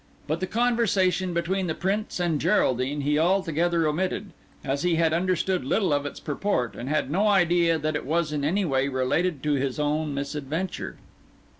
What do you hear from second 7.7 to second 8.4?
that it was